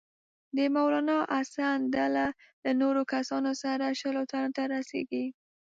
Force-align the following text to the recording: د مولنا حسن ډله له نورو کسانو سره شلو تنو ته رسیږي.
د 0.57 0.57
مولنا 0.75 1.19
حسن 1.35 1.79
ډله 1.95 2.25
له 2.63 2.71
نورو 2.81 3.01
کسانو 3.13 3.51
سره 3.63 3.85
شلو 3.99 4.23
تنو 4.31 4.49
ته 4.57 4.63
رسیږي. 4.73 5.25